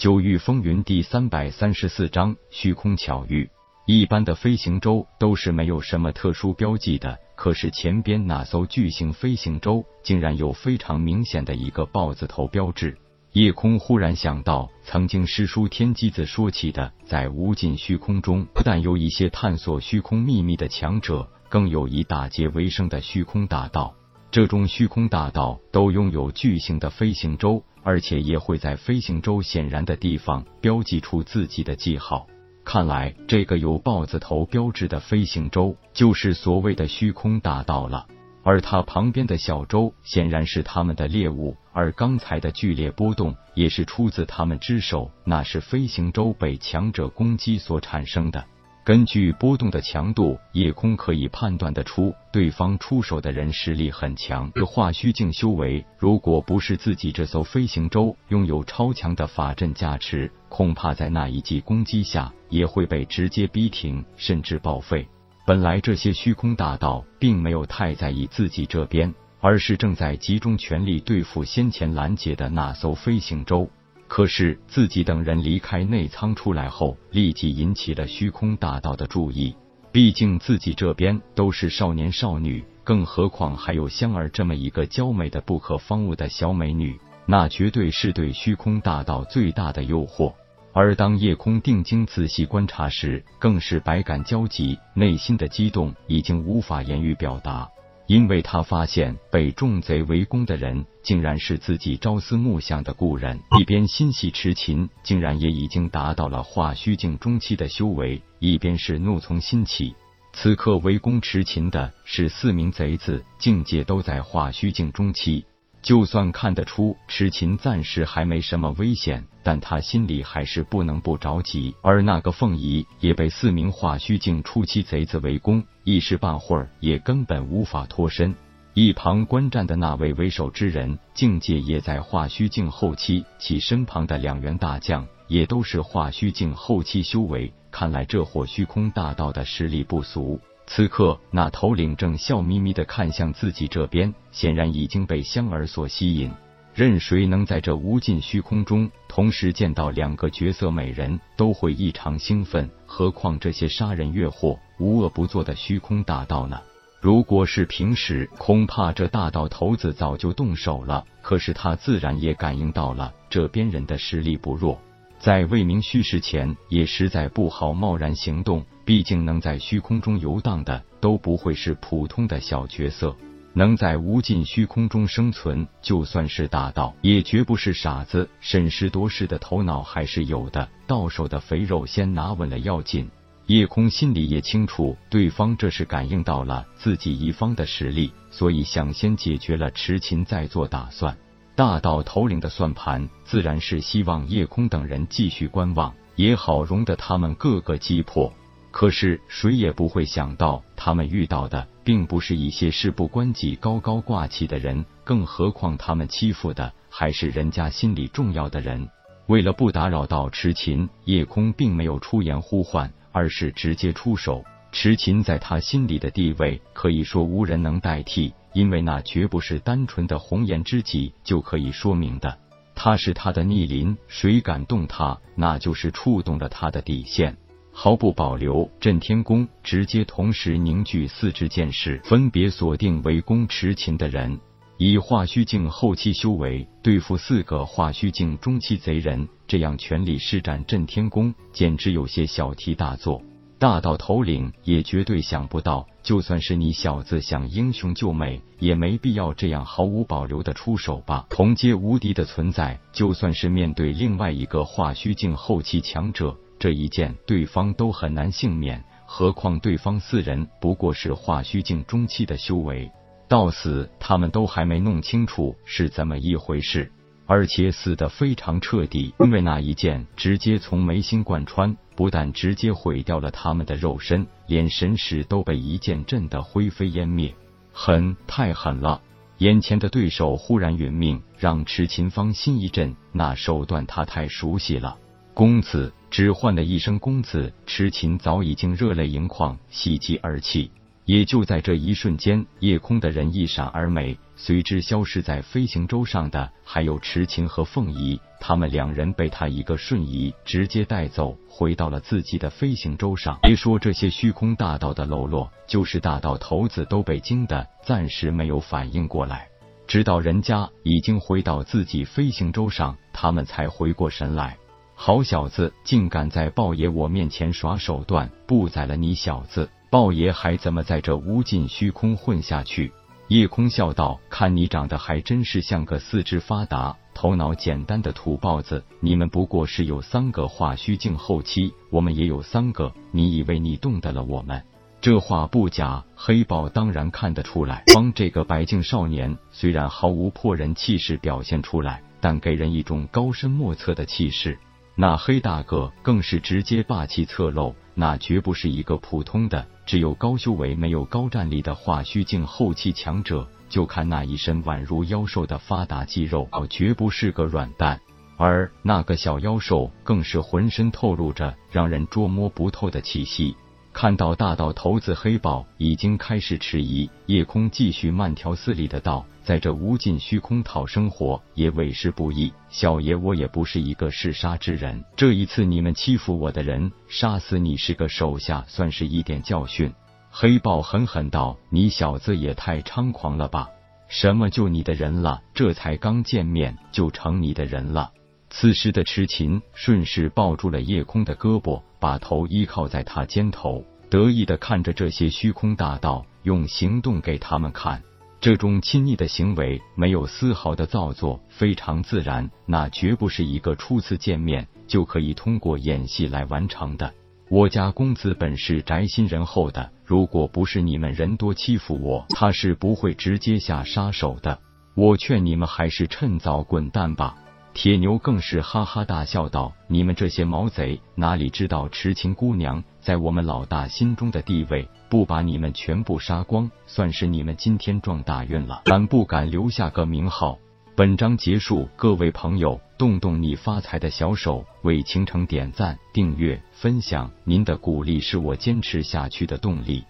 [0.00, 3.50] 九域风云第三百三十四章虚空巧遇。
[3.84, 12.96] 一般的飞行舟都是没有什么特殊标记的，可是前边那艘巨型飞行舟竟然有非常明显的一个豹子头标志。
[13.32, 23.94] 夜空忽然想到，曾经师叔天机子说起的，在无尽虚空中，不但有一些探索虚空秘密的强者，更有以打劫为生的虚空大道。
[24.30, 32.28] 这种虚空大道都拥有巨型的飞行舟，而且也会在飞行舟显然的地方标记出自己的记号。
[32.64, 38.06] 看来，这个有豹子头标志的飞行舟就是所谓的虚空大道了。
[38.42, 48.44] 而它旁边的小舟显然是他们的猎物，而刚才的剧烈波动也是出自他们之手，那是飞行舟被强者攻击所产生的。
[48.82, 54.50] 根据波动的强度，夜空可以判断得出，对方出手的人实力很强。
[54.54, 65.06] 这化虚境修为，如果不是自己这艘飞行舟拥有超强的法阵加持，恐怕在那一记攻击下也会被直接逼停，甚至报废。
[65.46, 73.68] 本来这些虚空大道并没有太在意自己这边，而是正在集中全力对付先前拦截的那艘飞行舟。
[74.10, 79.54] 可是自己等人离开内舱出来后，立即引起了虚空大道的注意。
[79.92, 90.34] 毕竟自己这边都是少年少女，更何况还有香儿这么一个娇美的不可方物的小美女，那绝对是对虚空大道最大的诱惑。
[90.72, 97.68] 而当夜空定睛仔细观察时，更是百感交集，内心的激动已经无法言语表达。
[98.10, 103.38] 因为他发现被众贼围攻的人，竟然是自己朝思暮想的故人。
[103.56, 109.94] 一边心系痴情，竟然也已经达到了化虚境中期的修为；一边是怒从心起。
[110.32, 115.44] 此刻围攻痴情的是四名贼子，境界都在化虚境中期。
[115.82, 121.74] 就算看得出痴情暂时还没什么危险，但他心里还是不能不着急。
[121.82, 128.34] 而那个凤仪也被四名化虚境初期贼子围攻，一时半会儿也根本无法脱身。
[128.74, 137.52] 一旁观战的那位为首之人，境界也在化虚境后期，其身旁的两员大将也都是化虚境后期修为。
[137.72, 140.40] 看来这伙虚空大道的实力不俗。
[140.72, 146.30] 此刻，那头领正笑眯眯的看向自己这边，显然已经被香儿所吸引。
[146.72, 152.70] 任谁能在这无尽虚空中同时见到两个绝色美人，都会异常兴奋。
[152.86, 156.60] 何况这些杀人越货、无恶不作的虚空大道呢？
[157.00, 161.04] 如果是平时，恐怕这大道头子早就动手了。
[161.20, 164.80] 可是他自然也感应到了这边人的实力不弱。
[165.18, 168.64] 在未明虚实前，也实在不好贸然行动。
[168.90, 173.14] 毕竟能在虚空中游荡的，都不会是普通的小角色。
[173.52, 178.28] 能在无尽虚空中生存，就算是大道，也绝不是傻子。
[178.40, 180.68] 审时度势的头脑还是有的。
[180.88, 183.08] 到手的肥肉先拿稳了要紧。
[183.46, 191.16] 夜空心里也清楚，对方这是感应到了自己一方的实力，所以想先解决了迟琴，再做打算。
[191.54, 198.32] 大道头领的算盘，自然是希望夜空等人继续观望，也好容得他们各个击破。
[198.70, 208.88] 可是谁也不会想到，他们遇到的并不是一些事不关己、高高挂起的人，更何况他们欺负的还是人家心里重要的人。
[209.26, 214.44] 为了不打扰到池琴，夜空并没有出言呼唤，而是直接出手。
[214.72, 218.32] 池琴在他心里的地位，可以说无人能代替。
[218.52, 222.36] 因为那绝不是单纯的红颜知己就可以说明的，
[222.74, 227.36] 他是他的逆鳞，谁敢动他，那就是触动了他的底线。
[227.72, 234.38] 毫不保留，震天弓直接同时凝聚四支剑士，分别锁定围攻持琴的人，
[234.76, 243.22] 以化虚境后期修为对付四个化虚境中期贼人，这样全力施展震天弓，简直有些小题大做。
[243.58, 251.26] 大道头领也绝对想不到，就算是你小子想英雄救美，也没必要这样毫无保留的出手吧？
[251.28, 258.84] 同阶无敌的存在，就算是面对另外一个化虚境后期强者，这一剑对方都很难幸免。
[259.06, 262.92] 何况对方四人不过是化虚境中期的修为，
[263.26, 266.92] 到死他们都还没弄清楚是怎么一回事。
[267.26, 277.32] 而且死得非常彻底，因为那一剑直接从眉心贯穿，不但直接毁掉了他们的肉身，连神识都被一剑震得灰飞烟灭。
[277.72, 279.00] 狠，太狠了！
[279.38, 284.98] 眼前的对手忽然殒命，让池秦芳心一震，那手段他太熟悉了。
[285.32, 290.70] 公子，只唤了一声公子，池秦早已经热泪盈眶，喜极而泣。
[291.06, 294.16] 也就在这一瞬间，夜空的人一闪而没。
[294.36, 303.38] 随之消失在飞行舟上的还有池琴和凤仪，他们两人被他一个瞬移直接带走，回到了自己的飞行舟上。
[303.42, 309.48] 别说这些虚空大道的喽啰，就是大道头子都被惊得暂时没有反应过来，
[309.86, 314.56] 直到人家已经回到自己飞行舟上，他们才回过神来。
[315.02, 322.92] 好小子，竟敢在豹爷我面前耍手段，不宰了你小子，豹爷还怎么在这无尽虚空混下去？
[323.28, 328.84] 叶空笑道：“看你长得还真是像个四肢发达、头脑简单的土包子。
[329.00, 332.92] 你们不过是有三个化虚境后期，我们也有三个。
[333.10, 334.62] 你以为你动得了我们？”
[335.00, 337.84] 这话不假，黑豹当然看得出来。
[337.94, 344.58] 帮这个白净少年虽然毫无破人气势表现出来，但给人一种高深莫测的气势。
[345.00, 349.66] 那黑大个更是直接霸气侧漏，那绝不是一个普通的。
[349.86, 357.98] 只有高修为，没有高战力的化虚境后期强者，就看那一身宛如妖兽的发达肌肉，绝不是个软蛋。
[358.36, 363.56] 而那个小妖兽，更是浑身透露着让人捉摸不透的气息。
[363.92, 372.52] 看到大道头子黑豹已经开始迟疑，夜空继续慢条斯理的道：“在这无尽虚空讨生活也委实不易。
[372.70, 379.92] 小爷我也不是一个嗜杀之人，这一次你们欺负我的人，杀死你是个手下，算是一点教训。”
[380.30, 383.68] 黑豹狠狠道：“你小子也太猖狂了吧！
[384.08, 385.42] 什么就你的人了？
[385.52, 388.12] 这才刚见面就成你的人了？”
[388.50, 398.02] 此时的痴琴顺势抱住了夜空的胳膊，把头依靠在他肩头，得意的看着这些虚空大道，用行动给他们看。
[398.40, 407.12] 这种亲昵的行为没有丝毫的造作，非常自然，那绝不是一个初次见面就可以通过演戏来完成的。
[407.48, 414.58] 我家公子本是宅心仁厚的，如果不是你们人多欺负我，他是不会直接下杀手的。
[414.96, 417.36] 我劝你们还是趁早滚蛋吧。
[417.72, 424.86] 铁牛更是哈哈大笑道：“你们这些毛贼，哪里知道痴情姑娘在我们老大心中的地位？
[425.08, 428.82] 不把你们全部杀光，算是你们今天撞大运了。
[428.84, 430.58] 敢不敢留下个名号？”
[430.96, 440.04] 本章结束，各位朋友，动动你发财的小手，为倾城点赞、订阅、分享，您的鼓励是我坚持下去的动力。